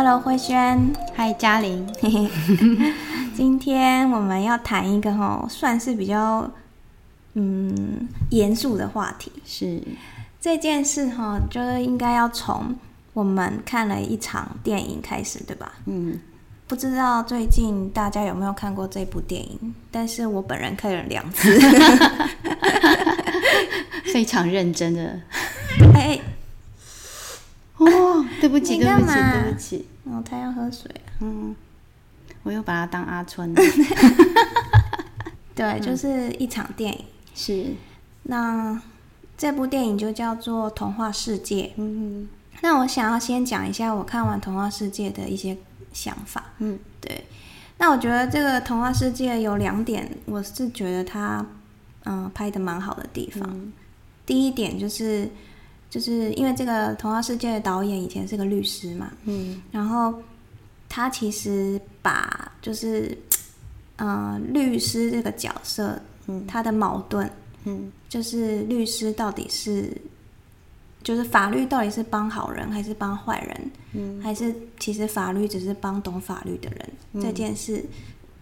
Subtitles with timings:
[0.00, 1.84] Hello，慧萱，嗨，嘉玲。
[3.34, 6.48] 今天我们要谈一个哈，算是比较
[7.34, 9.32] 嗯严肃的话题。
[9.44, 9.82] 是
[10.40, 12.76] 这件事哈，就是应该要从
[13.12, 15.72] 我们看了一场电影开始，对吧？
[15.86, 16.20] 嗯。
[16.68, 19.74] 不知道最近大家有没有看过这部电影？
[19.90, 21.58] 但是我本人看了两次，
[24.14, 25.20] 非常认真的。
[25.92, 26.20] 哎哎，
[27.78, 29.86] 哦，对不起，对不起，对不起。
[30.04, 30.88] 哦，他要喝水。
[31.20, 31.56] 嗯，
[32.42, 33.54] 我又把他当阿春。
[35.54, 37.04] 对，就是一场电影。
[37.34, 37.74] 是。
[38.24, 38.80] 那
[39.36, 41.64] 这部电影就叫做《童话世界》。
[41.76, 42.28] 嗯。
[42.60, 45.56] 那我想要先讲一下我看完《童话世界》的一些。
[45.90, 47.24] 想法，嗯，对。
[47.78, 51.44] 那我觉得这个童话世界有两点，我是觉得它，
[52.04, 53.42] 嗯、呃，拍的蛮好的地方。
[53.50, 53.72] 嗯、
[54.26, 55.28] 第一点就是，
[55.90, 60.14] 就是因为这个童话世界的导演以前是个律师嘛，嗯，然后
[60.88, 63.16] 他其实把就是，
[63.96, 67.30] 嗯、呃，律师这个角色，嗯，他的矛盾，
[67.64, 69.90] 嗯，就是律师到底是。
[71.00, 73.70] 就是法律到底是帮好人还是帮坏人？
[73.92, 76.90] 嗯，还是其实法律只是帮懂法律的人？
[77.12, 77.82] 嗯，这件事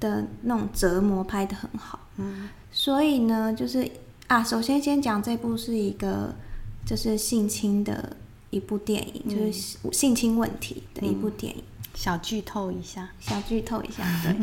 [0.01, 2.01] 的那种折磨拍的很好。
[2.17, 3.89] 嗯，所以呢，就是
[4.27, 6.35] 啊，首先先讲这部是一个
[6.87, 8.17] 就是性侵的
[8.49, 9.53] 一部电影，嗯，就是
[9.93, 11.63] 性侵问题的一部电影。
[11.95, 14.35] 小剧透一下，小剧透一下，对。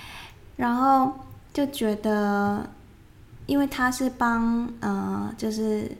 [0.56, 1.12] 然后
[1.52, 2.70] 就觉得，
[3.46, 5.90] 因为他是帮呃，就是。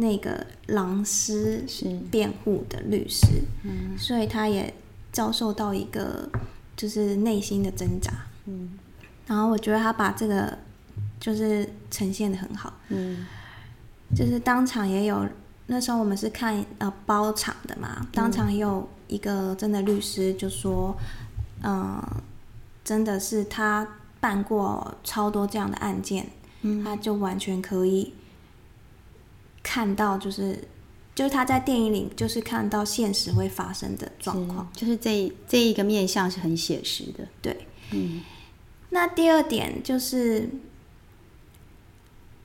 [0.00, 1.98] 那个狼师是。
[2.08, 3.26] 辩护的律师，
[3.64, 4.72] 嗯，所以他也
[5.10, 6.30] 遭受到一个
[6.76, 8.12] 就是内心的挣扎，
[8.46, 8.78] 嗯，
[9.26, 10.56] 然后我觉得他把这个
[11.18, 13.26] 就是呈现的很好，嗯，
[14.14, 15.26] 就是当场也有
[15.66, 20.96] 那时候我们是看呃包场的嘛，当场也有一个真的律师就说，
[21.62, 22.22] 嗯，呃，
[22.84, 23.86] 真的是他
[24.20, 26.26] 办过超多这样的案件，
[26.62, 28.14] 嗯，他就完全可以。
[29.62, 30.66] 看到就是，
[31.14, 37.28] 就是他在电影里就是看到现实会发生的状况，就是这这一个面相是很写实的。
[37.42, 38.22] 对，嗯。
[38.88, 40.48] 那第二点就是，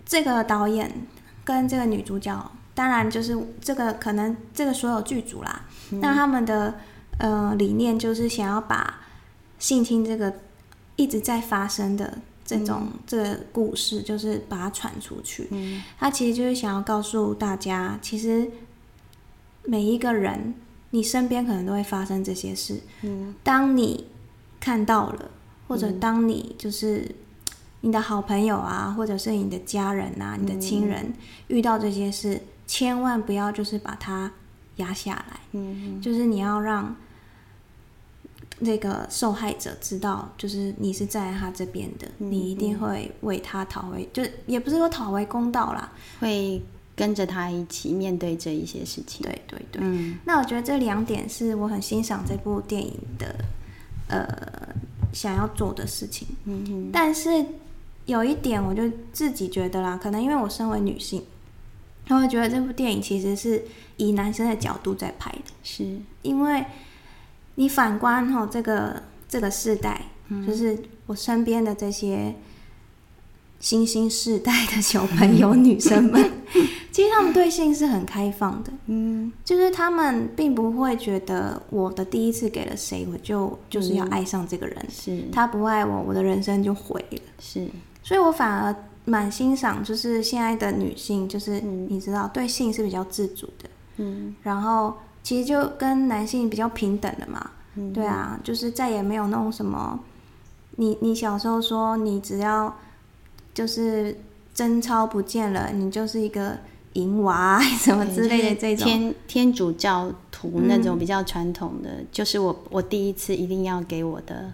[0.06, 1.07] 这个导演
[1.44, 6.76] 跟这个女主角，当然就是这个可能这个所有剧组啦，那、嗯、他们的
[7.18, 9.02] 呃理念就是想要把
[9.59, 10.34] 性侵这个
[10.96, 12.20] 一直在发生的。
[12.46, 18.52] 这种、嗯、这个故事就是把它传出去，嗯，他其实就是想要告诉大家，其实
[19.64, 20.54] 每一个人，
[20.90, 22.81] 你身边可能都会发生这些事。
[23.02, 24.08] 嗯，当你
[24.60, 25.31] 看到了，
[25.70, 27.10] 或者当你就是
[27.83, 31.13] 你的好朋友啊，或者是你的家人啊，你的亲人
[31.47, 34.31] 遇到这些事，千万不要就是把它
[34.77, 35.39] 压下来。
[35.51, 36.95] 嗯，就是你要让。
[38.59, 46.61] 那个受害者知道，就是你是站在他这边的，嗯，你一定会为他讨回，就也不是说讨回公道啦，会
[46.95, 49.21] 跟着他一起面对这一些事情。
[49.23, 53.35] 对对对，嗯，那我觉得这两点是我很欣赏这部电影的，
[54.07, 54.27] 呃，
[55.11, 56.25] 想要做的事情。
[56.45, 57.45] 嗯嗯，但是
[58.06, 61.24] 有一点，我就自己觉得啦，可能因为我身为女性，
[62.09, 63.64] 我会觉得这部电影其实是
[63.97, 65.97] 以男生的角度在拍的，是。
[66.22, 66.66] 因为。
[67.56, 70.75] 你反观哈，这个这个世代，嗯，就是
[71.06, 72.34] 我身边的这些
[73.59, 76.31] 新兴世代的小朋友、女生们，
[76.92, 85.24] 其实他们对性是很开放的，嗯，就是他们并不会觉得我的第一次给了谁，我就就是要爱上这个人，嗯，是。
[85.31, 87.68] 他不爱我，我的人生就毁了，是，
[88.03, 88.75] 所以我反而
[89.06, 94.94] 蛮欣赏，就是现在的女性，就是你知道，对性是比较自主的，嗯，然后。
[95.24, 99.97] 其实就跟男性比较平等的嘛，嗯、对啊，就是再也没有那种什么，
[100.75, 102.75] 你你小时候说你只要
[103.53, 104.19] 就是
[104.53, 106.58] 贞操不见了，你就是一个
[106.92, 108.86] 淫娃 什么之类的这种。
[108.86, 114.51] 天天主教徒那种比较传统的，嗯、就是我我第一次一定要给我的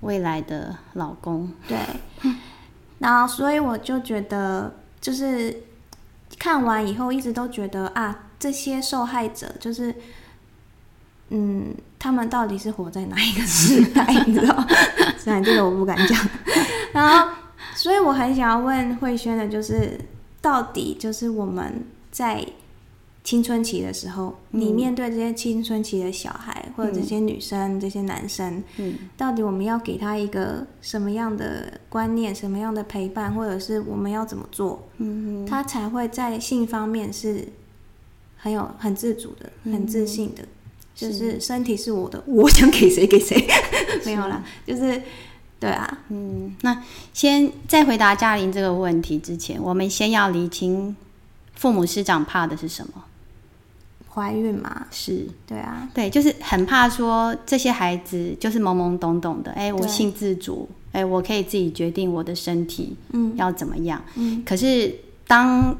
[0.00, 1.78] 未来的老公，对，
[2.98, 5.62] 然后所以我就觉得就是
[6.38, 8.24] 看完以后一直都觉得啊。
[8.40, 9.92] 这些受害者就是，
[11.30, 14.06] 嗯，他们到底是活在哪一个时代？
[14.24, 14.64] 你知道？
[15.18, 16.16] 虽然这个我不敢讲。
[16.94, 17.32] 然后，
[17.74, 19.98] 所以我很想要问慧萱的，就是
[20.40, 22.46] 到底就是我们在
[23.28, 37.46] 青春期的时候，嗯、你面对这些青春期的小孩，或者这些女生、嗯、这些男生，嗯，到底我们要给他一个什么样的观念、什么样的陪伴，或者是我们要怎么做，嗯，他才会在性方面是。
[38.40, 40.48] 很有很自主的，很自信的，嗯、
[40.94, 43.36] 就是身体是我的，我想给谁给谁，
[44.06, 45.02] 没有啦，就是
[45.58, 46.80] 对啊，嗯，那
[47.12, 50.96] 先在回答嘉玲这个问题之前，我们先要厘清
[51.56, 53.04] 父母师长怕的是什么？
[54.18, 55.24] 怀孕嘛，是。
[55.46, 64.92] 对啊，对，就是很怕说这些孩子就是懵懵懂懂的，哎、欸，我性自主，哎、欸，我可以自己决定我的身体，嗯，要怎么样，嗯，可是
[65.26, 65.76] 当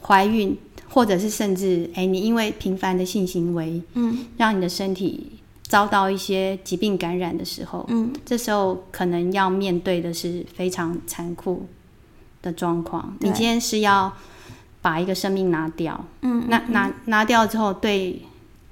[0.00, 0.56] 怀孕
[0.88, 5.32] 或者是甚至哎、欸，你因为频繁的性行为，嗯，让你的身体
[5.68, 11.66] 遭到一些疾病感染的时候，嗯，这时候可能要面对的是非常残酷
[12.40, 13.14] 的状况。
[13.20, 14.12] 你今天是要。
[14.82, 18.20] 把一个生命拿掉，嗯，那拿拿掉之后，对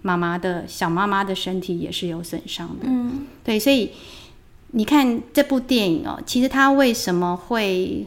[0.03, 3.93] 妈妈的小妈妈的身体也是有损伤的，嗯，对，所以
[4.73, 8.07] 你看这部电影哦，其实它为什么会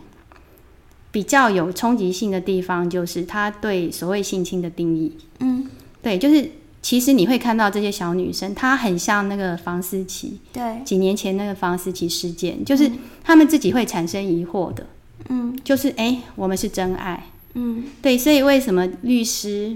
[1.12, 5.66] 比较有冲击性的地方，就是它对所谓性侵的定义，嗯，
[6.02, 6.52] 对，就是
[6.82, 12.92] 其实你会看到这些小女生，她很像那个房思琪，对，几年前那个房思琪事件，就是
[13.24, 14.86] 她们自己会产生疑惑的，
[15.30, 17.28] 嗯，就是哎、欸，我们是真爱。
[17.54, 19.76] 嗯，对，所以为什么律师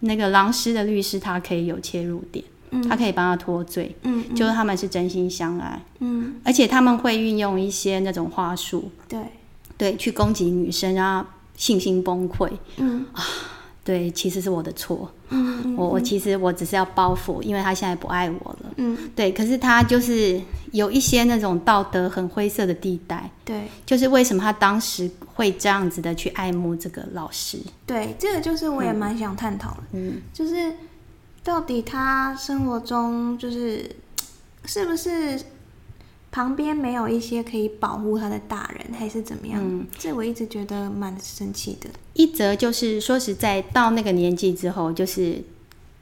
[0.00, 9.20] 那个狼师的律师他可以有切入点，嗯，他可以帮他脱罪，嗯，嗯，就是他们是真心相爱，嗯，而且他们会运用一些那种话术，对，
[9.76, 13.06] 对，去攻击女生，让她信心崩溃，嗯。
[13.12, 13.24] 啊。
[13.88, 15.10] 对，其实是我的错。
[15.30, 18.74] 嗯，嗯，我我其实我只是要报复，因为他现在不爱我了。
[18.76, 19.32] 嗯，对。
[19.32, 20.38] 可是他就是
[20.72, 23.30] 有一些那种道德很灰色的地带。
[23.46, 27.58] 对，就是为什么他当时会这样子的去爱慕这个老师？
[27.86, 29.82] 对，这个就是我也蛮想探讨的。
[29.92, 30.70] 嗯，就是
[31.42, 33.90] 到底他生活中就是
[34.66, 35.40] 是不是？
[36.30, 39.60] 旁边没有一些可以保护他的大人，还是怎么样？
[39.62, 41.88] 嗯，这我一直觉得蛮生气的。
[42.12, 45.42] 一则就是说实在，到那个年纪之后，就是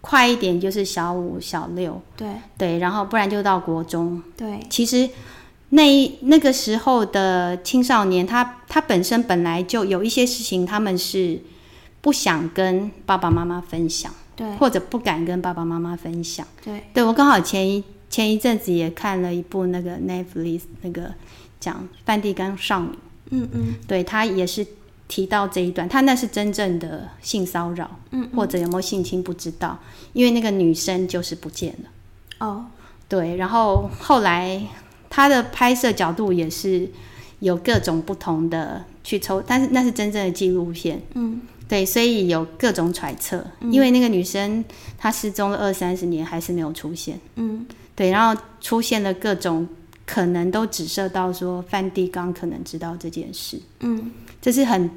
[0.01, 2.29] 快一点就是小五、小六，对
[2.59, 4.21] 对，然后不然就到国中。
[4.37, 5.09] 对，其实
[5.69, 11.41] 那那个时候的青少年，他他本身本来就有一些事情，他们是
[12.01, 16.47] 不想跟爸爸妈妈分享，对，或者不敢跟爸爸妈妈分享。
[16.65, 17.85] 对，对我刚好前一。
[18.17, 21.13] 前一阵子也看了一部那个 Netflix 那个
[21.61, 22.97] 讲梵蒂冈少女，
[23.29, 24.67] 嗯嗯，对，他也是
[25.07, 29.79] 提到这一段，他那是真正的性骚扰，嗯，或者有没有性侵不知道，
[30.15, 32.65] 因为那个女生就是不见了，哦，
[33.07, 34.63] 对，然后后来
[35.11, 36.89] 他的拍摄角度也是
[37.41, 44.65] 有各种不同的去抽，但是那是真正的纪录片，嗯，对，所以有各种揣测，因为那个女生
[44.97, 47.67] 她失踪了二三十年还是没有出现，嗯。
[47.97, 49.67] 对，然后出现了各种
[50.05, 53.59] 可能，都指涉到说梵蒂冈可能知道这件事。
[53.81, 54.89] 嗯，这是很，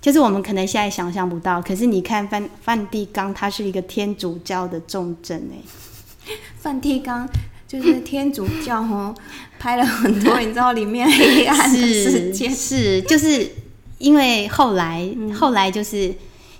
[0.00, 1.60] 就是我们可能现在想象不到。
[1.62, 6.34] 可是你看梵梵蒂冈，它是一个天主教的重镇哎。
[6.60, 7.26] 梵蒂冈
[7.66, 9.14] 就是天主教哦，
[9.58, 13.50] 拍了很多，你知道里面黑暗的事件是，是，就是
[13.98, 16.14] 因为后来、嗯、后来就是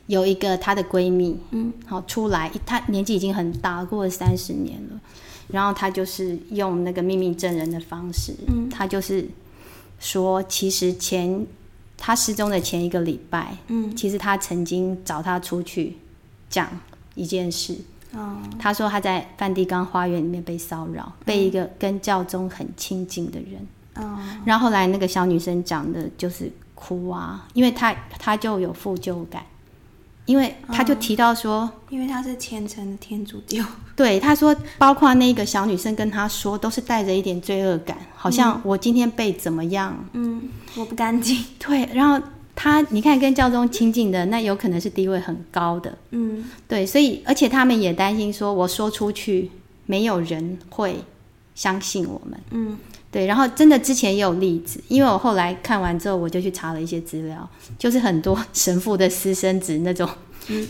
[0.06, 4.98] 有一个她的闺蜜，嗯，好出来，她年纪已经很大，过了三十年了。
[5.52, 9.28] 然后他就是用那个秘密证人的方式，嗯，他就是
[9.98, 11.46] 说，其实前
[11.96, 15.96] 他失踪的前一个礼拜，嗯，其实他曾经找他出去
[16.48, 16.68] 讲
[17.14, 17.76] 一件事，
[18.12, 29.44] 哦，他说他在梵蒂冈花园里面被骚扰，嗯，被一个跟教宗很亲近的人，哦，然后后来那个小女生讲的就是哭啊，因为她她就有负疚感。
[30.26, 33.64] 因为他就提到说，嗯、因为他是虔诚的天主教，
[33.96, 40.42] 对他说，包括那个小女生跟他说，都是带着一点罪恶感，好像我今天被怎么样，嗯，
[40.76, 41.88] 我不干净， 对。
[41.92, 42.24] 然后
[42.54, 46.86] 他，你看跟教宗亲近的，那有可能是地位很高的，嗯，对。
[46.86, 49.50] 所以，而且他们也担心说，我说出去，
[49.86, 51.02] 没有人会
[51.54, 52.78] 相信我们，嗯。
[53.12, 60.08] 对，然后真的之前也有例子，因为我后来看完之后，我就去查了一些资料，就是很多 神父的私生子那种，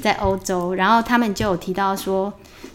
[0.02, 2.32] 在欧洲，然后他们就有提到说，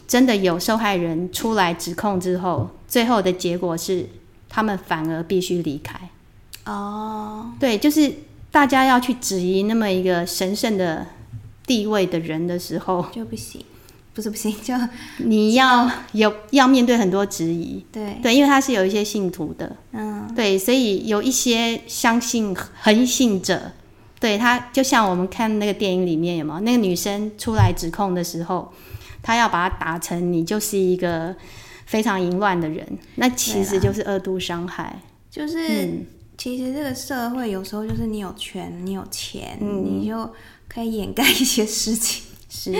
[0.07, 4.07] 真的有受害人出来指控之后，最后的结果是
[4.48, 6.00] 他们反而必须离开。
[6.65, 8.13] 哦，对，就是
[8.51, 11.07] 大家要去质疑那么一个神圣的
[11.65, 13.65] 地位的人的时候，就不行。
[14.15, 14.74] 不是不行，就
[15.17, 18.17] 你要有要面对很多质疑，对。
[18.24, 23.74] 对，因为他是有一些信徒的，嗯，对，所以有一些相信恒信者，
[24.17, 26.62] 对他就像我们看那个电影里面有没有？
[26.62, 28.72] 那个女生出来指控的时候，
[29.22, 31.36] 他要把它打成你就是一个
[31.86, 36.05] 非常淫乱的人，那其实就是二度伤害，就是、嗯、
[36.38, 40.34] 其实这个社会有时候就是你有权，你有钱，嗯、你就
[40.69, 42.72] 可以掩盖一些事情，是。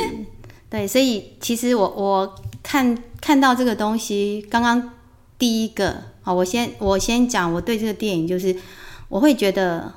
[0.76, 4.92] 对，所以其实我我看看到这个东西，刚刚
[5.40, 8.54] 第一个啊，我先我先讲，我对这个电影就是，
[9.08, 9.94] 我会觉得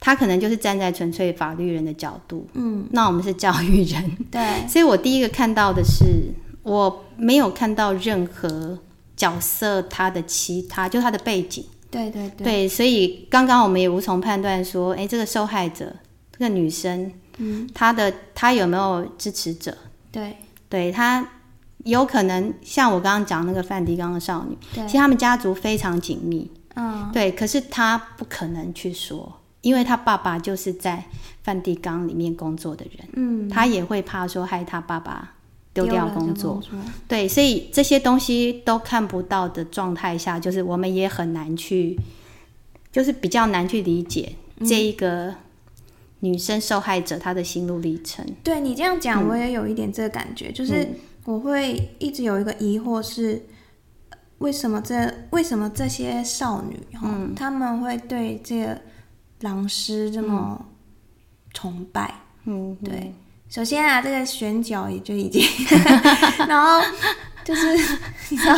[0.00, 8.76] 他可能就是站在纯粹法律人的角度，嗯，那我们是教育人，对， 所以我第一个看到的是，我没有看到任何
[9.16, 15.94] 角色他的其他，就他的背景，对对对，对，所以刚刚我们也无从判断说，哎，这个受害者
[16.32, 19.76] 这个女生，嗯，她的她有没有支持者？
[20.16, 20.36] 对，
[20.68, 21.28] 对他。
[21.84, 27.30] 有可能像我刚刚讲那个梵蒂冈的少女，其实他们家族非常紧密，嗯，对。
[27.30, 31.04] 可是他不可能去说，因为他爸爸就是在
[31.44, 35.34] 梵蒂冈里面工作的人，嗯，他也会怕说害他爸爸
[35.72, 36.70] 丢掉工作，工作
[37.06, 37.28] 对。
[37.28, 41.96] 所以这些东西都看不到的状态下，就是我们也很难去，
[42.90, 44.34] 就是比较难去理解
[44.66, 45.32] 这一个
[46.26, 48.26] 女生受害者她的心路历程。
[48.42, 50.88] 对你这样讲，我也有一点这个感觉，嗯、就是。
[51.26, 53.44] 我会一直有一个疑惑是，
[54.38, 58.80] 为什么这为什么这些少女哈，嗯、他们会对这个
[59.40, 60.64] 狼师这么
[61.52, 62.14] 崇拜？
[62.44, 62.94] 嗯，对。
[63.06, 63.14] 嗯、
[63.48, 65.42] 首先啊，这个选角也就已经，
[66.46, 66.80] 然后
[67.44, 67.72] 就是
[68.28, 68.56] 你知道，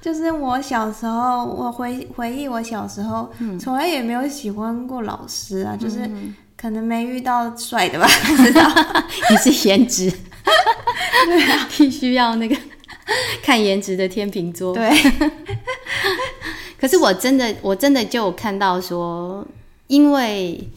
[0.00, 3.30] 就是我小时候，我回回忆我小时候，
[3.60, 6.10] 从来也没有喜欢过老师啊，就是
[6.60, 8.62] 可能没遇到帅的吧，不知道。
[9.30, 10.12] 你是颜值。
[11.26, 12.56] 对啊，必须要那个
[13.42, 14.74] 看颜值的天秤座。
[14.74, 14.90] 对，
[16.80, 19.46] 可是我真的，我真的就有看到说，
[19.86, 20.68] 因为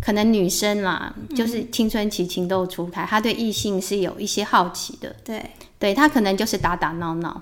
[0.00, 5.14] 可能女生啦，就是青春期情窦初开，她对异性是有一些好奇的。
[5.24, 5.42] 对，
[5.78, 7.40] 对她可能就是打打闹闹。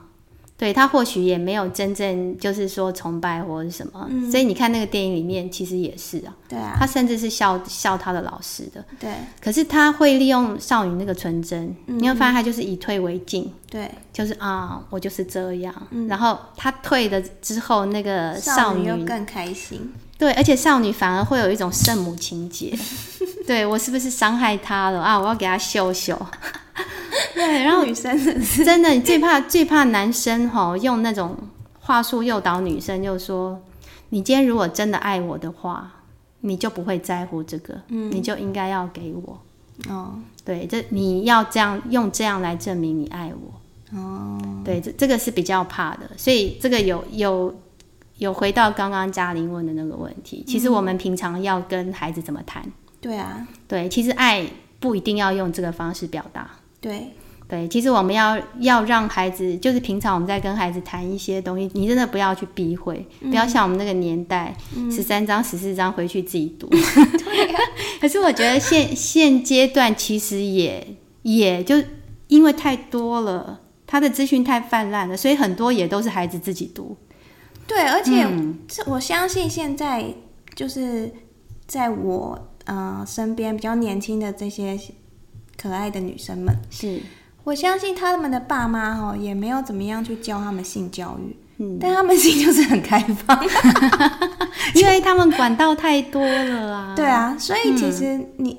[0.58, 9.08] 对，他或许也没有真正就是说崇拜或者什么，嗯、所以你看那个电影里面其实也是啊，对啊，他甚至是笑笑他的老师的，对。
[9.40, 15.72] 可是他会利用少女那个纯真，嗯、你会发现他就是以退为进，对，就是啊，我就是这样。
[15.90, 22.76] 嗯、然后他退了之后，那个少女，少女又更开心，对，而且少女反而会有一种圣母情节，
[23.46, 25.16] 对，我是不是伤害他了啊？
[25.16, 26.20] 我要给他秀秀。
[27.34, 28.16] 对，然后女生
[28.64, 31.36] 真的，你最怕 最怕男生吼用那种
[31.78, 33.60] 话术诱导女生，就说
[34.10, 35.90] 你今天如果真的爱我的话，
[36.40, 39.40] 你就不会在乎这个，嗯，你就应该要给我
[39.88, 40.18] 哦。
[40.44, 44.38] 对，这你要这样用这样来证明你爱我哦。
[44.64, 47.54] 对，这这个是比较怕的，所以这个有有
[48.16, 52.64] 有回到刚刚嘉玲问的那个问题，其实我们平常要跟孩子怎么谈？
[53.00, 54.44] 对啊，对，其实爱
[54.80, 56.50] 不一定要用这个方式表达。
[56.80, 57.12] 对
[57.48, 64.54] 对，其实我们要要让孩子，就是平常我们在跟孩子谈一些东西，你真的不要去避讳，嗯、不要像我们那个年代，
[64.90, 66.68] 十三、嗯、章、十四章回去自己读。
[66.68, 67.60] 对啊、
[68.02, 70.86] 可是我觉得现现阶段其实也
[71.22, 71.82] 也就
[72.26, 76.98] 因为太多了，他的资讯太泛滥了，所以很多也都是孩子自己读。
[77.66, 78.26] 对，而且
[78.68, 80.04] 这我相信现在
[80.54, 81.10] 就是
[81.66, 84.78] 在我呃身边比较年轻的这些。
[85.60, 87.00] 可爱的女生们，是。
[87.44, 93.42] 我相信他们的爸妈哈也没有怎么样去教他们性教育，嗯，但他们心就是很开放，
[94.74, 96.94] 因为他们管道太多了啊。
[96.94, 98.58] 对啊，所以其实你、嗯、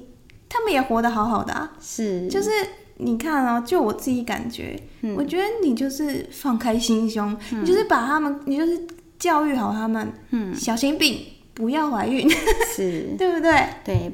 [0.49, 2.49] 他们也活得好好的啊，是，就是
[2.97, 8.87] 你看哦，就我自己感觉，嗯、我觉得你就是放开心胸，嗯、你就是把他们，你就是
[9.19, 11.19] 教育好他们，嗯，小心病，
[11.53, 12.27] 不要怀孕，
[12.75, 13.13] 是。
[13.19, 13.67] 对不对？
[13.85, 14.11] 对。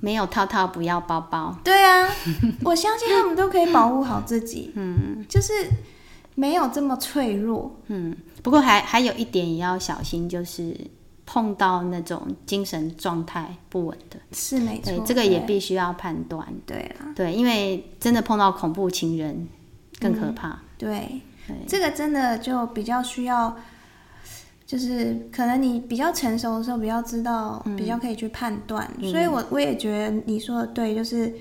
[0.00, 1.56] 没有套套，不要包包。
[1.64, 2.08] 对啊，
[2.64, 4.72] 我相信他们都可以保护好自己。
[4.74, 5.52] 嗯，就是
[6.34, 7.74] 没有这么脆弱。
[7.88, 10.76] 嗯，不过还还有一点也要小心，就是
[11.26, 14.92] 碰到那种精神状态不稳的，是没错。
[14.92, 16.46] 对，这个也必须要判断。
[16.64, 19.48] 对啊，对，因为真的碰到恐怖情人
[19.98, 20.48] 更可怕。
[20.48, 23.56] 嗯，对，对，这个真的就比较需要。
[24.68, 28.86] 就是可能你比较成熟的时候，比较知道，比较可以去判断。
[28.98, 31.34] 嗯、所以我我也觉得你说的对，就是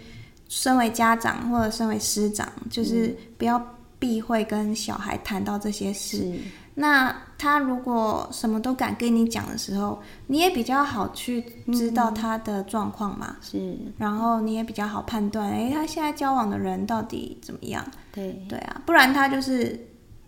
[0.47, 3.61] 身为家长或者身为师长，就是不要
[3.99, 6.25] 避讳跟小孩谈到这些事。
[6.73, 11.43] 那他如果什么都敢跟你讲的时候，你也比较好去
[11.73, 13.35] 知道他的状况嘛。
[13.41, 17.85] 是，然后你也比较好判断，哎，他现在交往的人到底怎么样？
[18.13, 19.77] 对对啊，不然他就是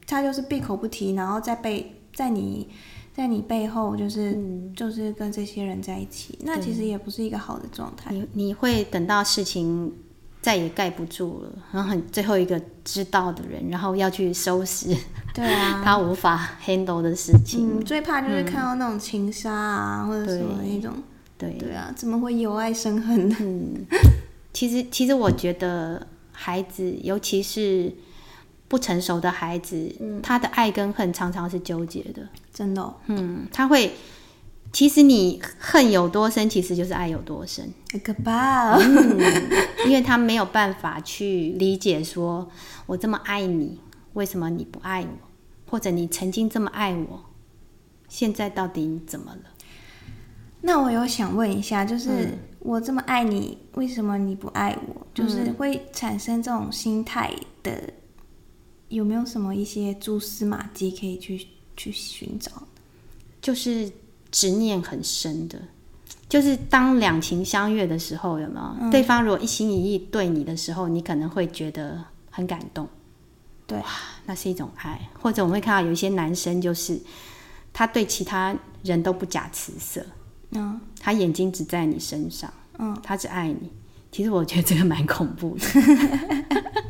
[0.05, 1.95] 他就是闭口不提，然后再被。
[2.19, 2.67] 在你，
[3.15, 8.11] 在你背后就是、嗯、就是跟这些人在一起，那其实也不是一个好的状态。
[8.13, 9.89] 你你会等到事情
[10.41, 14.93] 再也盖不住了，然后最后一个知道的人，然后要去收拾，
[15.33, 17.79] 对啊， 他无法 handle 的事情。
[17.79, 20.91] 嗯，最怕就是看到那种情杀啊，嗯、或者什么那种。
[21.37, 23.37] 对对啊，怎么会由爱生恨呢？
[23.39, 23.85] 嗯，
[24.51, 27.93] 其实其实我觉得孩子，尤其是。
[28.69, 32.21] 不成熟的孩子，嗯、他的爱跟恨常常是纠结的，
[32.53, 32.93] 真的、哦。
[33.07, 33.91] 嗯，他会，
[34.71, 37.67] 其实你恨有多深，其实就是爱有多深。
[38.03, 39.19] 可怕、哦嗯，
[39.87, 42.47] 因为他没有办法去理解，说
[42.85, 43.81] 我这么爱你，
[44.13, 45.27] 为什么你不爱我？
[45.71, 47.25] 或者你曾经这么爱我，
[48.07, 49.49] 现在到底你怎么了？
[50.61, 55.07] 那我有想问一下，就是、嗯、我这么爱你，为什么你不爱我？
[55.11, 57.33] 就是会产生这种心态
[57.63, 57.81] 的。
[58.89, 62.51] 有没有什么一些蛛丝马迹可以去去寻找？
[63.41, 63.89] 就是
[64.31, 65.57] 执念很深的，
[66.27, 68.75] 就是当两情相悦的时候，有没有？
[68.81, 72.87] 嗯、对方如果一心一意对你的时候，你可能会觉得很感动。
[73.65, 73.81] 对，
[74.25, 75.09] 那是一种爱。
[75.21, 76.99] 或者我们会看到有一些男生，就是
[77.71, 80.05] 他对其他人都不假辞色，
[80.51, 83.71] 嗯，他眼睛只在你身上，嗯，他只爱你。
[84.11, 85.65] 其实我觉得这个蛮恐怖的。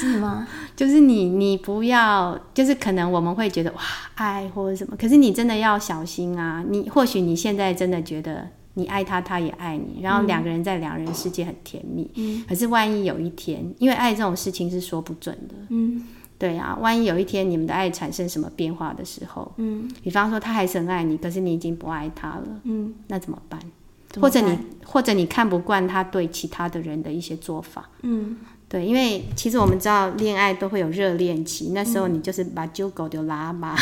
[0.00, 0.46] 是吗？
[0.76, 3.80] 就是你，你不要，就是可能我们会觉得哇，
[4.14, 6.64] 爱或者什么，可是你真的要小心啊！
[6.68, 12.10] 你或许你现在真的觉得你爱他，他也爱你，然后两个人在两人世界很甜蜜。
[12.14, 12.44] 嗯。
[12.48, 15.54] 可是万一有一天，因为爱这种事情是说不准的。
[15.70, 16.02] 嗯。
[16.38, 23.60] 对啊，万一有一天你们的爱产生什么变化的时候，嗯，比方说他还是很爱你，可是你已经不爱他了，嗯，那怎么办？
[24.08, 24.22] 怎么办？
[24.22, 28.36] 或者你，或者你看不惯他对其他的人的一些做法，嗯。
[28.68, 33.74] 对，因为其实我们知道恋爱都会有热恋期，那时候你就是把揪狗丢拉吧，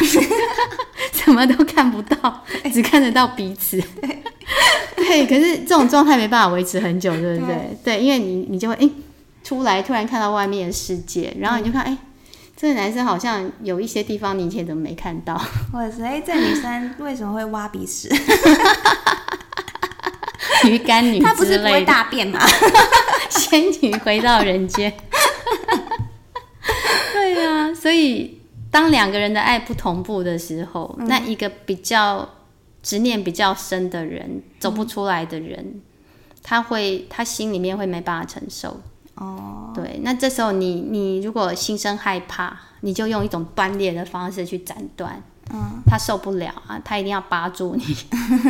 [1.13, 3.83] 什么都看不到， 只看得到彼此。
[4.95, 7.77] 对，可是这种状态没办法维持很久，对不对？
[7.83, 8.89] 对，因为你你就会哎
[9.43, 11.99] 出来，突然看到外面的世界，然后你就看哎，
[12.57, 15.37] 这个男生好像有一些地方你以前怎么没看到？
[15.73, 18.09] 或者是哎，这女生为什么会挖鼻屎？
[20.65, 22.39] 鱼干女，她不是不会大便吗？
[23.31, 24.93] 仙女回到人间，
[27.13, 32.29] 对呀、啊，所以当两个人的爱不同步的时候，嗯、那一个比较
[32.83, 35.81] 执念比较深的人，走不出来的人，嗯、
[36.43, 38.81] 他会他心里面会没办法承受。
[39.15, 45.23] 哦，对，那这时候你你如果心生害怕，你就用一种断裂的方式去斩断。
[45.53, 47.97] 嗯，他受不了啊，他一定要扒住你。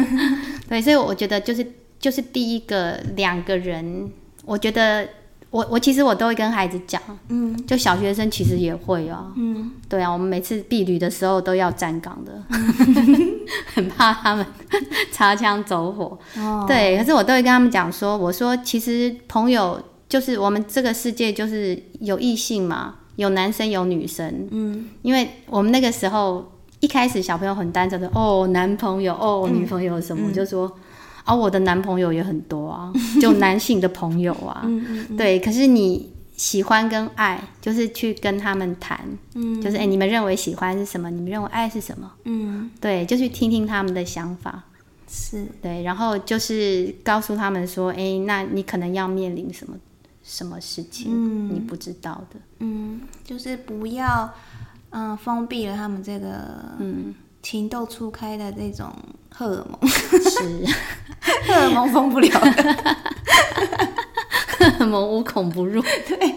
[0.69, 4.11] 对，所以我觉得就是就是第一个两个人。
[4.47, 5.07] 我觉得
[5.51, 12.43] 我我其实我都会跟孩子讲，嗯，就小学生其实也会啊，嗯，对啊，我们每次避旅的时候都要站岗的，
[13.75, 14.47] 很怕他们
[15.11, 30.71] 擦枪走火，哦，对，可是我都会跟他们讲说，我说其实朋友就是我们这个世界就是有异性嘛，有男生有女生，嗯，因为我们那个时候一开始小朋友很单纯的哦，男朋友哦，女朋友什么，嗯，就说。
[31.27, 34.65] 而、哦、我的男朋友也很多啊， 就男性的朋友啊，
[35.19, 35.41] 对。
[35.41, 39.01] 可是你喜欢跟爱，就是去跟他们谈，
[39.35, 41.11] 嗯，就是哎、欸，你们认为喜欢是什么？
[41.11, 42.13] 你们认为爱是什么？
[42.25, 44.63] 嗯，对，就去听听他们的想法，
[45.09, 49.77] 是对，然后就是告诉他们说，哎、欸，那你可能要面临什么
[50.23, 54.33] 什么事情，嗯，你不知道的，嗯，就是不要，
[54.91, 57.13] 嗯、呃，封闭了他们这个，嗯。
[57.43, 58.93] 情窦初开的这种
[59.37, 60.67] 荷尔蒙是。
[61.47, 62.29] 荷尔蒙封不了。
[62.41, 62.75] 的，
[64.59, 66.35] 荷尔蒙无孔不入， 对，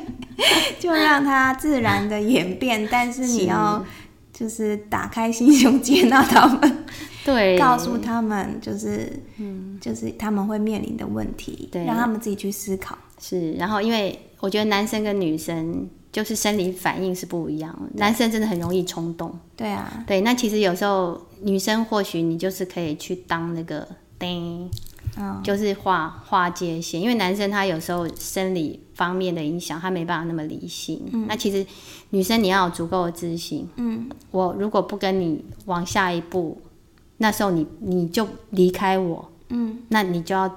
[0.80, 3.86] 就让它自然的演变，但是你要
[4.34, 6.86] 就是打开心胸接纳他们，
[7.24, 12.98] 对，告诉他们就是嗯，就是他们会面临的问题，对，让他们自己去思考。
[13.20, 15.90] 是，然后因为我觉得男生跟女生。
[16.20, 19.34] 就是生理反应是不一样，男生真的很容易冲动。
[19.56, 24.70] 对啊，对，那其实有时候女生或许你就是可以去当那个灯，
[25.16, 31.02] 哦、就是划划界线，因为男生他有时候生理方面的影响，他没办法那么理性。
[31.14, 31.66] 嗯、那其实
[32.10, 33.66] 女生你要有足够的自信。
[33.78, 36.62] 嗯，我如果不跟你往下一步，
[37.16, 39.32] 那时候你你就离开我。
[39.48, 40.54] 嗯，那你就要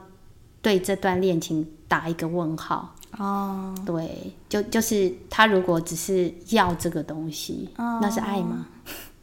[0.61, 2.97] 对这段恋情打一个问号。
[3.19, 8.67] 哦，对，就就是他如果只是要这个东西，哦、那是爱吗？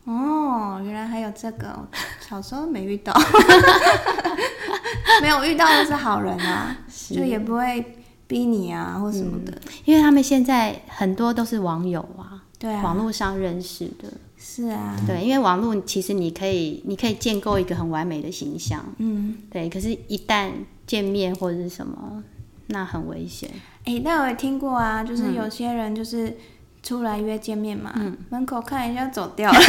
[0.05, 1.87] 哦，原来还有这个，
[2.27, 3.13] 小时候没遇到
[5.21, 7.83] 没有遇到的是好人啊，是就也不会
[8.27, 20.51] 逼你啊或什么的，嗯，因为他们现在很多都是网友啊，对啊，网络上认识的，是啊，对，因为网络其实你可以你可以建构一个很完美的形象，嗯，对，可是，一旦
[20.85, 22.23] 见面或者是什么。
[22.71, 23.49] 那很危险。
[23.89, 26.37] 哎、欸，那我也听过啊，就是有些人就是
[26.83, 29.59] 出来约见面嘛，嗯、门口看一下走掉了，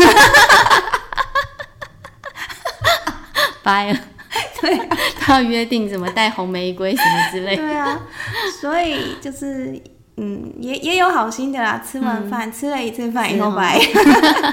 [3.62, 3.98] 掰了。
[4.61, 7.62] 对、啊，他要约定什么带红玫瑰什么之类的。
[7.62, 7.98] 对啊，
[8.61, 9.83] 所以就是
[10.18, 13.80] 嗯，也也有好心的啦，吃完饭、嗯、吃了一次饭以后拜。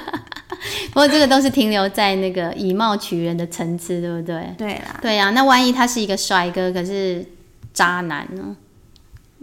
[0.93, 4.55] 不过这个都是停留在那个以貌取人的层次，对不对？
[4.57, 4.97] 对啦。
[5.01, 7.25] 对、啊，那万一他是一个帅哥，可是
[7.73, 8.55] 渣男呢？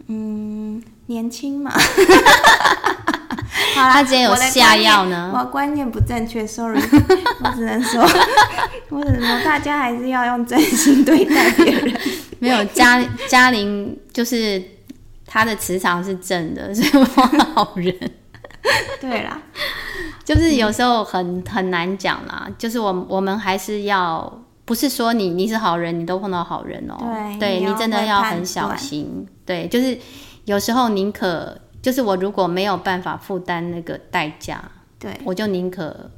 [0.09, 1.71] 嗯，年轻嘛。
[3.75, 5.33] 好啦，他今天有下药呢。
[5.35, 6.81] 我观念不正确，sorry。
[7.43, 8.03] 我只能说，
[8.90, 12.01] 我只能说，大家还是要用真心对待别人。
[12.38, 14.62] 没有嘉嘉玲，就是
[15.27, 17.05] 他的磁场是正的，所以我
[17.55, 17.95] 好人。
[19.01, 19.38] 对啦，
[20.25, 22.49] 就是有时候很很难讲啦。
[22.57, 27.38] 就是我我们还是要，不是说你你是好人，你都碰到好人哦、喔。
[27.38, 29.27] 对，你，你真的要很小心。
[29.44, 29.98] 对，就是
[30.44, 34.62] 有时候宁可，就是我如果没有办法负担那个代价，
[34.98, 36.11] 对，我就宁可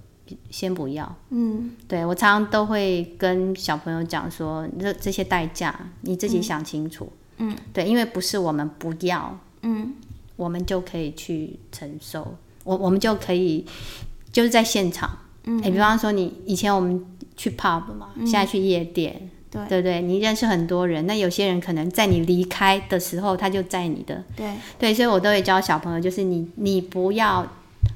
[0.51, 1.17] 先不要。
[1.31, 7.13] 嗯，对，我常常都会跟小朋友讲说，这这些代价你自己想清楚。
[7.39, 9.39] 嗯，对，因为不是我们不要。
[9.63, 9.95] 嗯。
[10.37, 13.65] 我们就可以去承受，我我们就可以
[14.31, 15.09] 就是在现场，
[15.45, 17.03] 嗯，欸、比方说你以前我们
[17.37, 19.67] 去 pub 嘛，嗯、现在去夜店，对。
[19.69, 20.01] 对不对？
[20.03, 24.53] 你认识很多人，那有些人可能在你离开的时候，他就在你的，对。
[24.79, 27.47] 对，所以我都会教小朋友，就是你你不要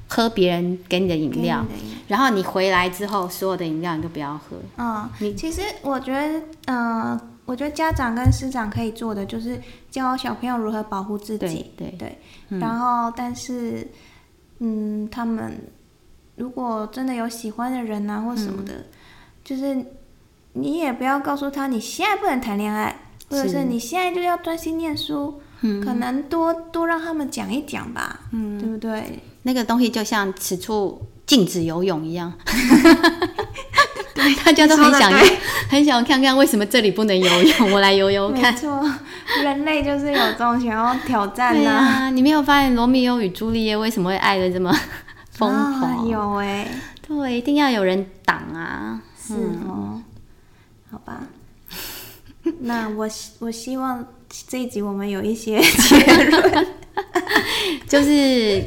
[0.07, 1.65] 喝别人给你的饮料，
[2.07, 4.57] 然后你回来之后，所有的饮料你都不要喝。
[4.77, 7.21] 嗯，你其实我觉得，嗯、呃。
[7.43, 12.17] 我觉得家长跟师长可以做的就是教小朋友如何保护自己，对对，对、
[12.49, 12.59] 嗯。
[12.59, 13.85] 然后，但是，
[14.59, 15.59] 嗯，他们
[16.35, 18.85] 如果真的有喜欢的人啊或什么的，嗯、
[19.43, 19.85] 就是
[20.53, 22.95] 你也不要告诉他你现在不能谈恋爱，
[23.29, 25.41] 或者是你现在就要专心念书，
[25.83, 29.19] 可能多多让他们讲一讲吧，嗯，对不对？
[29.43, 32.31] 那个东西就像此处禁止游泳一样。
[34.43, 35.11] 大家都很想，
[35.69, 38.53] 很想看看为什么这里不能游泳，我来游游看。
[38.53, 38.83] 没错，
[39.43, 41.77] 人类就是有这种想要挑战的、啊。
[41.77, 44.71] 啊，你没有发现罗密欧与朱丽叶为什么会爱的这么
[45.31, 45.81] 疯狂？
[45.81, 46.71] 啊、有哎、欸，
[47.07, 49.01] 对，一定要有人挡啊。
[49.35, 50.03] 是哦、嗯，
[50.91, 51.27] 好吧。
[52.61, 53.07] 那我
[53.39, 54.05] 我希望
[54.47, 56.67] 这一集我们有一些结论，
[57.87, 58.63] 就是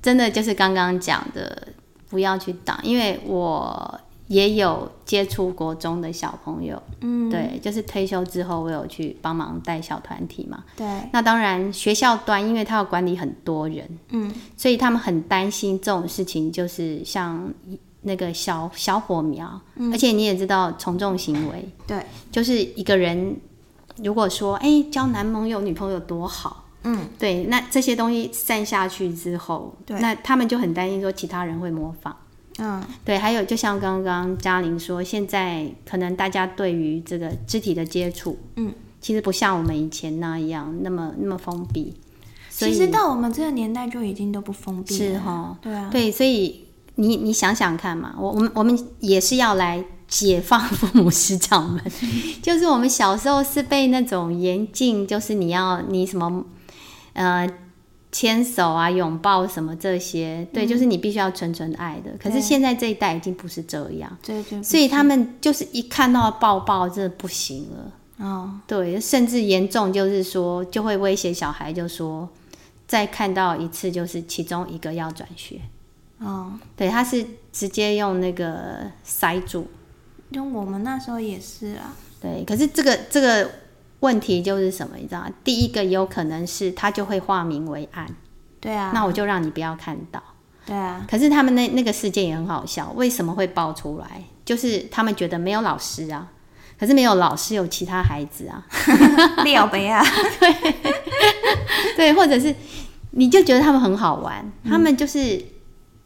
[0.00, 1.68] 真的就是刚刚讲的，
[2.08, 4.00] 不要去挡，因为我。
[4.30, 10.86] 也有接触国中的小朋友，嗯，对，就是退休之后，我有去帮忙带小团体嘛，对。
[11.12, 17.52] 那当然，学校端因为他要管理很多人，嗯，所以他们很担心这种事情，就是像
[18.02, 23.36] 那个小小火苗，嗯，而且你也知道从众行为，对，就是一个人
[24.02, 32.16] 如果说，哎、欸，交男朋友女朋友多好，嗯，对，那这些东西散下去之后，对，那他们就很担心说其他人会模仿。
[32.58, 41.94] 嗯，对，还有就像刚刚嘉玲说，现在可能大家对于这个肢体的接触，嗯，其实不像我们以前那样那么那么封闭。
[42.50, 51.82] 其实到我们这个年代就已经都不封闭了，是哈，对啊，对，所以你你想想看嘛，我我们我们也是要来解放父母 师长们，
[52.42, 56.44] 就是我们小时候是被那种严禁，就是你要你什么
[57.12, 57.48] 呃。
[58.12, 62.10] 牵手啊，拥抱什么这些，对，嗯、就是你必须要纯纯爱的。
[62.20, 68.26] 可是现在这一代已经不是这样，对对，所以他们就是一看到抱抱，真的不行了。
[68.26, 72.28] 哦，对，甚至严重就是说，就会威胁小孩，就说
[72.88, 75.60] 再看到一次，就是其中一个要转学。
[76.20, 79.66] 哦，对，他是直接用那个塞住，
[80.30, 81.92] 因为我们那时候也是啊。
[82.20, 83.50] 对，可是这个这个。
[84.00, 84.96] 问题就是什么？
[84.96, 85.30] 你知道吗？
[85.44, 88.06] 第一个有可能是他就会化名为暗，
[88.58, 90.22] 对啊，那我就让你不要看到，
[90.64, 91.04] 对啊。
[91.06, 94.22] 可是他们那那个事件也很好笑，为什么会爆出来？
[94.42, 96.26] 就是他们觉得没有老师啊，
[96.78, 98.66] 可是没有老师有其他孩子啊，
[99.44, 100.02] 廖北啊，
[100.40, 100.74] 对
[101.94, 102.54] 对，或者是
[103.10, 105.44] 你就觉得他们很好玩，嗯、他们就是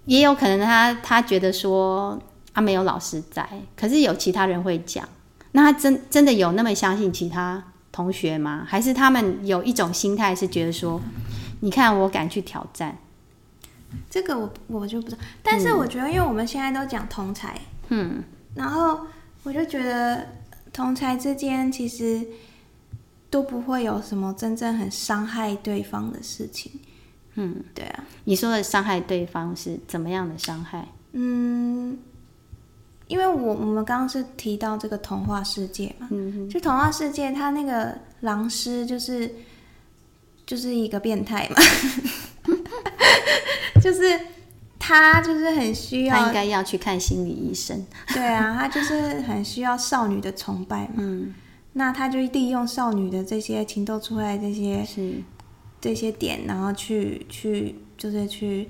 [0.06, 2.18] 也有可能他他觉得说
[2.52, 5.08] 啊没有老师在，可是有其他人会讲，
[5.52, 7.62] 那他真真的有那么相信其他？
[7.92, 8.66] 同学吗？
[8.66, 11.00] 还是他们有一种心态是觉得说，
[11.60, 12.98] 你看我敢去挑战，
[14.10, 15.22] 这个我我就不知道。
[15.44, 17.56] 但是我觉得，因为我们现在都讲同才，
[17.90, 18.20] 嗯，
[18.56, 18.98] 然后
[19.44, 20.26] 我就觉得
[20.72, 22.26] 同才之间其实
[23.30, 26.72] 都不会有什么真正很伤害对方的事情。
[27.34, 28.04] 嗯，对啊。
[28.24, 30.86] 你说的伤害对方是怎么样的伤害？
[31.12, 31.98] 嗯。
[33.06, 39.30] 因为我我们刚刚是提到这个童话世界嘛，嗯，就童话世界，他那个狼师就是
[40.46, 41.56] 就是一个变态嘛，
[43.82, 44.18] 就是
[44.78, 47.84] 他就是很需要，他应该要去看心理医生。
[48.14, 51.34] 对啊，他就是很需要少女的崇拜嘛，嗯，
[51.74, 55.22] 那他就利用少女的这些情窦初开这些是
[55.84, 58.66] 这些点，然后去去就是去，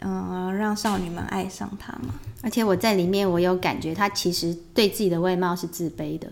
[0.00, 2.14] 嗯、呃，让少女们爱上他嘛。
[2.42, 6.30] 而且我在里面，我有感觉他其实对自己的外貌是自卑的，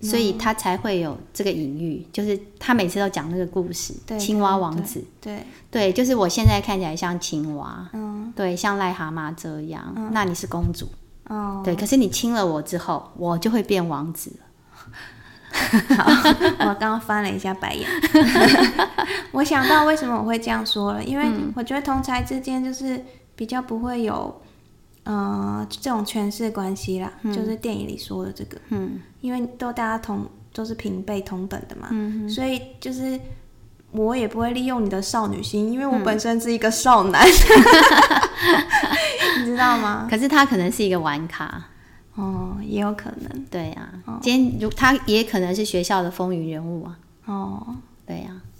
[0.00, 5.36] 嗯、所以他才会有这个隐喻，就是他每次都讲那个故事，对青蛙王子，对
[5.70, 10.86] 对，对，就是我现在看起来像青蛙，嗯，对，像癞蛤蟆这样，嗯、那你是公主，
[11.28, 14.44] 哦，对，可是你亲了我之后，我就会变王子了。
[15.96, 16.04] 好，
[16.68, 17.88] 我刚刚翻了一下白眼，
[19.32, 23.02] 我想到为什么我会这样说了，因为我觉得同才之间就是
[23.36, 24.40] 比较不会有。
[25.06, 33.20] 呃，这种权势关系啦，嗯、就是电影里说的这个，嗯，因为都大家同都是平辈同等的嘛，嗯、所以就是
[33.90, 37.22] 我也不会利用你的少女心，因为我本身是一个少男，
[39.40, 40.06] 你知道吗？
[40.08, 41.62] 可是他可能是一个玩咖，
[42.14, 48.52] 哦，也有可能，对呀、啊，哦、今天如他也可能是学校的风云人物啊，哦，对呀、啊。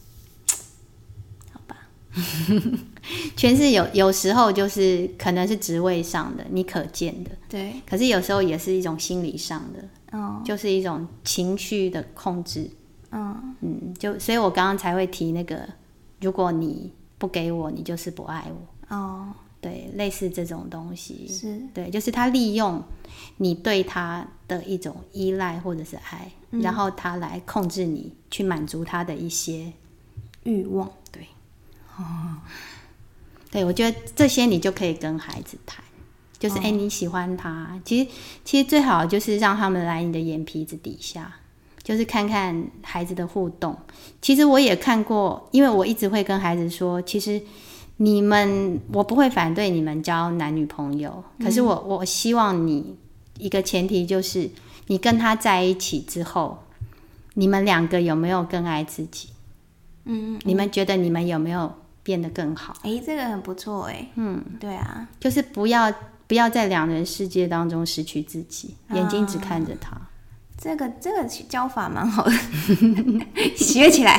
[3.37, 7.73] 权势有有时候就是可能是职位上的，你可见的，对。
[7.85, 12.71] 可是有时候也是一种心理上的，哦，就是一种情绪的控制，
[13.11, 15.69] 哦、嗯，就所以我刚刚才会提那个，
[16.21, 19.27] 如果你不给我，你就是不爱我，哦，
[19.65, 21.59] 对，类似这种东西，是。
[21.73, 22.83] 对，就是他利用
[23.39, 29.73] 你对他的一种依赖或者是爱，嗯、然后他来控制你，去满足他的一些
[30.43, 31.27] 欲望，对。
[31.97, 32.37] 哦，
[33.51, 35.83] 对，我觉得这些你就可以跟孩子谈，
[36.39, 38.11] 就是哎、哦，你喜欢他，其实
[38.45, 41.37] 其实最好就是让他们来你的眼皮子底下，
[41.83, 43.75] 就是看看孩子的互动。
[44.21, 47.41] 其实我也看过，因为我一直会跟孩子说，其实
[47.97, 52.97] 你们我不会反对你们交男女朋友，可是我我希望你
[53.39, 54.51] 一个前提就是，
[54.87, 56.65] 你跟他在一起之后，
[57.35, 59.29] 你们两个有没有更爱自己？
[60.05, 61.73] 嗯，嗯，你们觉得你们有没有？
[62.05, 65.91] 变得更好，哎，这个很不错，哎，嗯，对啊，就是不要
[66.27, 69.99] 不要在两人世界当中失去自己，嗯、眼睛只看着他。
[70.57, 72.33] 这个这个教法蛮好的，
[73.57, 74.19] 学起来。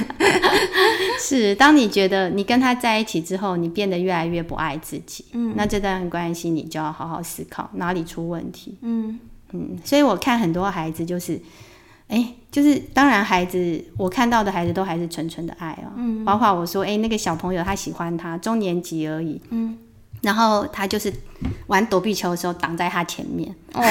[1.20, 9.18] 是，当你觉得你跟他在一起之后，你变得越来越不爱自己，嗯，那这段关系你就要好好思考哪里出问题，嗯
[9.52, 11.40] 嗯，所以我看很多孩子就是。
[12.08, 15.90] 哎，就是当然，孩子我看到的孩子都还是纯纯的爱哦。
[15.96, 19.42] 嗯，包括我说，哎，那个小朋友他喜欢他，中年级而已。
[19.50, 19.76] 嗯，
[20.22, 21.12] 然后他就是
[21.66, 23.82] 玩躲避球的时候挡在他前面，哦，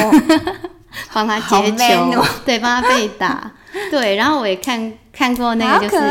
[1.13, 3.51] 帮他接球，哦、 对，帮他被打，
[3.91, 4.15] 对。
[4.15, 6.03] 然后我也看看过那个，就是，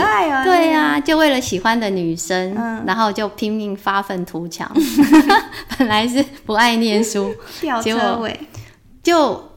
[0.45, 4.71] 对呀，就为了喜欢的女生，嗯、然后就拼命发愤图强。
[5.79, 8.41] 本来是不爱念书，吊车尾，
[9.03, 9.51] 就。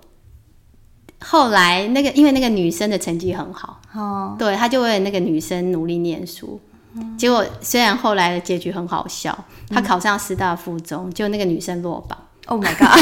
[1.19, 6.61] 后来那个，因为那个女生的成绩很好，哦，对，他就为了那个女生努力念书。
[6.93, 9.35] 嗯、结果虽然后来的结局很好笑，
[9.71, 12.17] 他考上师大附中，就那个女生落榜。
[12.45, 12.99] Oh my god！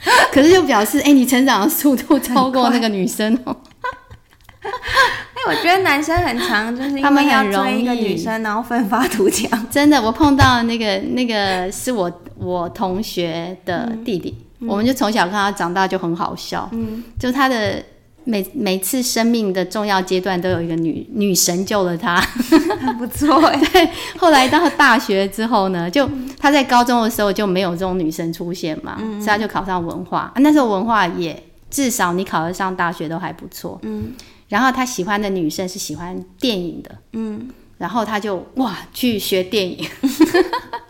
[0.32, 3.56] 可是就表示，哎、欸，你成长的速度超过那个女生哦。
[4.66, 9.48] 哎、欸，我觉得男生很强，就是因为要追一个女生，然后奋发图强。
[9.70, 14.34] 真的，我碰到那个那个是我我同学的弟弟。
[14.38, 16.68] 嗯嗯、我们就从小看他长大，就很好笑。
[16.72, 17.82] 嗯，就他的
[18.26, 22.20] 每每次生命的重要阶段，都有一个女女神救了他，
[22.82, 23.56] 很不错哎。
[23.72, 30.32] 对，后来到大学之后呢，就他在高中的时候就没有这种女神出现嘛，嗯、所以他就考上文化。
[30.34, 33.78] 啊、那时候文化也至少你考得上大学都还不错。
[33.84, 34.12] 嗯，
[34.48, 36.90] 然后他喜欢的女生是喜欢电影的。
[37.12, 39.88] 嗯，然后他就哇去学电影，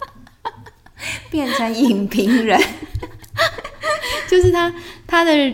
[1.30, 2.58] 变成影评人。
[4.28, 4.72] 就是他，
[5.06, 5.52] 他的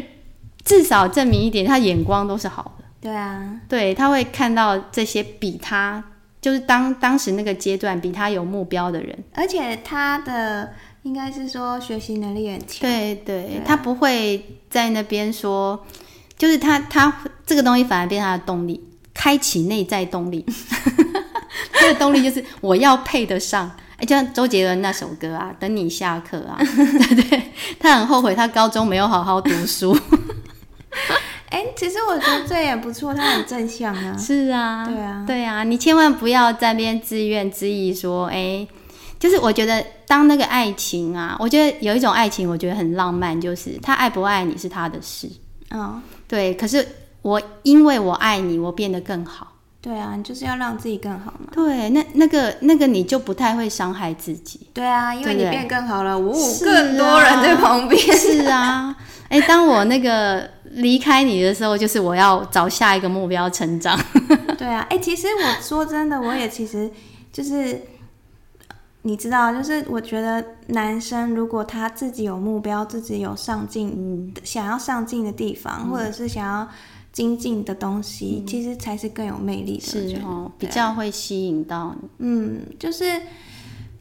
[0.65, 2.85] 至少证明一点，他眼光都是好的。
[3.01, 6.03] 对啊，对，他会看到这些比他
[6.41, 10.73] 就是当当时那个阶段比他有目标的人，而且他的
[11.03, 12.81] 应该是说学习能力很强。
[12.81, 15.85] 对对，对啊，他不会在那边说，
[16.39, 17.13] 就是他他
[17.45, 18.81] 这个东西反而变他的动力，
[19.13, 20.45] 开启内在动力。
[21.81, 23.71] 这个动力就是我要配得上。
[23.97, 27.43] 哎就像周杰伦那首歌啊，等你下课啊， 对对，
[27.79, 29.97] 他很后悔他高中没有好好读书。
[31.83, 34.15] 其实我觉得这也不错，他很正向啊。
[34.17, 38.69] 是啊，对啊，对啊，你千万不要在那边自怨自艾，说，哎、欸，
[39.19, 45.29] 就是我觉得当那个爱情啊，我觉得有一种爱情，我觉得很浪漫，就是他爱不爱你是他的事。
[45.73, 46.87] 嗯，对，可是
[47.23, 49.49] 我因为我爱你，我变得更好。
[49.81, 51.49] 对啊，你就是要让自己更好嘛。
[51.51, 54.69] 对，那那个那个你就不太会伤害自己。
[54.73, 58.01] 对啊，因为你变更好了，我更多人在旁边。
[58.17, 58.95] 是啊，
[59.29, 63.99] 哎、欸，当我那个离开你的时候，就是我要找下一个目标成长。
[64.59, 66.91] 对啊，哎、欸，其实我说真的，我也其实
[67.33, 67.81] 就是
[69.03, 76.69] 你知道，就是我觉得男生如果他自己有目标，自己有上进，嗯、想要上进的地方，嗯、或者是想要
[77.13, 82.09] 精进的东西，嗯、其实才是更有魅力的，是哦，比较会吸引到你。
[82.19, 83.05] 嗯，就是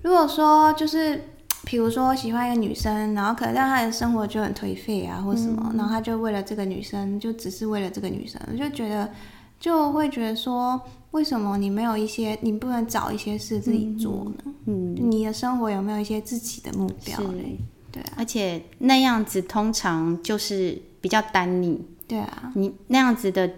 [0.01, 1.25] 如果说就是。
[1.63, 9.09] 比如说喜欢一个女生，然后可能让她的生活就很颓废啊，或什么，嗯、然后他就为了这个女生，就只是为了这个女生，我就觉得
[9.59, 14.53] 就会觉得说，为什么你没有一些，你不能找一些事自己做呢？
[14.65, 17.17] 嗯，你的生活有没有一些自己的目标？
[17.91, 21.79] 对啊，而且那样子通常就是比较单一。
[22.07, 23.49] 对啊，你那样子的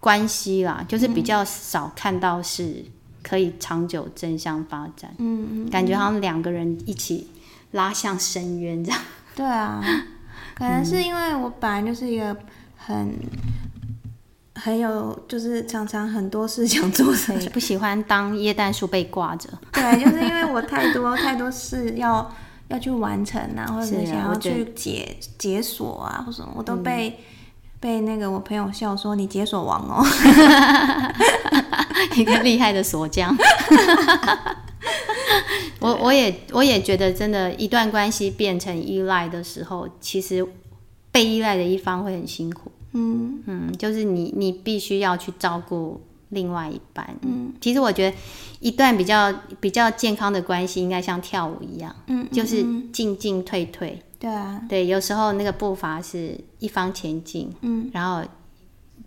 [0.00, 2.84] 关系啦，就是比较少看到是
[3.22, 5.14] 可以长久正向发展。
[5.18, 7.28] 嗯嗯，感觉好像两个人一起。
[7.76, 9.00] 拉向深渊，这样。
[9.36, 9.80] 对啊，
[10.56, 12.36] 可能是因为我本来就是一个
[12.76, 13.14] 很
[14.54, 19.50] 很有，就是常常很多事想做的， 不喜欢当椰蛋树被挂着。
[19.72, 22.34] 对，就是因为我太多太多事要
[22.68, 27.16] 要去完成啊，或者是想要去解解锁啊，或什么，我都被、嗯、
[27.78, 30.02] 被那个我朋友笑说你解锁王哦，
[32.16, 33.36] 一个厉害的锁匠。
[35.80, 40.46] 我我也我也觉得，真的，一段关系变成依赖的时候，其实
[41.10, 42.70] 被依赖的一方会很辛苦。
[42.92, 47.14] 嗯嗯，就是你你必须要去照顾另外一半。
[47.22, 48.16] 嗯，其实我觉得
[48.60, 54.00] 一段比较比较健康的关系，应该像跳舞一样，嗯，嗯，嗯，就是进进退退。
[54.18, 58.26] 对啊，对，有时候那个步伐是一方前进，嗯，然后。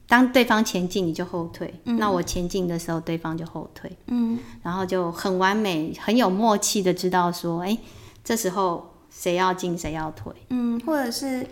[0.10, 3.95] 当对方前进，你就后退；嗯、那我前进的时候，对方就后退。
[4.08, 7.78] 嗯，然后就很完美、很有默契的知道说，哎，
[8.24, 10.34] 这时候谁要进，谁要退。
[10.50, 11.45] 嗯，或者是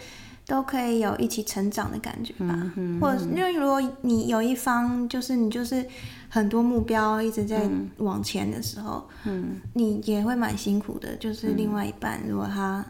[0.47, 2.47] 都可以有一起成长的感觉吧。
[2.49, 5.85] 嗯，嗯，或者是因为如果你有一方就是你就是
[6.27, 11.15] 很多目标一直在往前的时候，嗯，你也会蛮辛苦的。
[11.17, 12.83] 就是另外一半，如果他，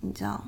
[0.00, 0.44] 你知道。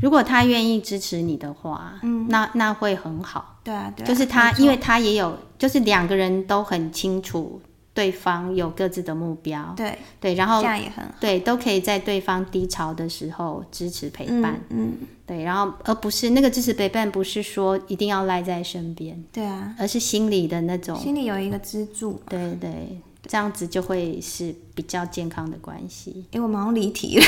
[0.00, 3.58] 如果他愿意支持你的话，嗯，那那会很好。
[3.62, 7.60] 对啊，对啊，就是他，因为他也有，就是两个人都很清楚
[7.92, 9.74] 对方有各自的目标。
[9.76, 11.14] 对对，然后这样也很好。
[11.20, 14.58] 对，都可以在对方低潮的时候支持陪伴。
[14.70, 19.22] 嗯，嗯对，然后而不是那个支持陪伴，不是说一定要赖在身边。
[19.30, 22.20] 对啊，而是心里的那种，心里有一个支柱。
[22.28, 23.00] 对对。
[23.28, 26.24] 这样子就会是比较健康的关系。
[26.26, 27.24] 哎、欸，我马上离题了，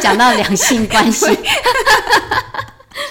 [0.00, 1.26] 讲到两性关系。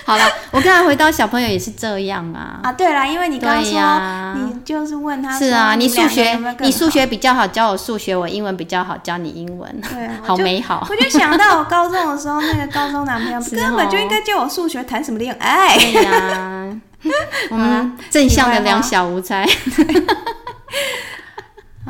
[0.06, 2.60] 好了，我刚才回到小朋友也是这样啊。
[2.63, 9.82] 啊，对啦，因为你刚刚说，啊、你就是问他，是啊，你数学你数学比较好，教我数学；我英文比较好，教你英文。
[9.82, 10.88] 对、啊，好美好。
[10.89, 15.78] 我就想到我高中的时候，那个高中男朋友 根本就应该教我数学，谈什么恋爱？
[15.78, 16.82] 对呀、啊，
[17.52, 19.48] 我们正向的两小无猜。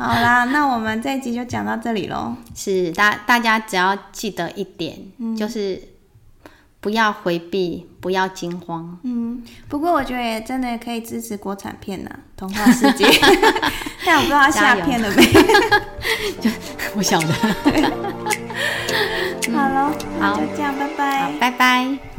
[0.00, 2.34] 好啦，那我们这一集就讲到这里喽。
[2.54, 5.80] 是大大家只要记得一点，嗯、就是
[6.80, 8.98] 不要回避，不要惊慌。
[9.02, 13.06] 嗯，不过我觉得也真的可以支持国产片呐，《童话世界》。
[14.06, 15.22] 但我不知道他下片了没？
[16.40, 16.50] 就
[16.96, 17.32] 我晓得。
[19.52, 21.32] 好喽，好，就这样，拜拜。
[21.38, 22.09] 拜拜。